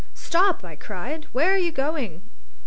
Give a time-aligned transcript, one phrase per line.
[0.15, 1.27] "Stop!" I cried.
[1.31, 2.23] "Where are you going?"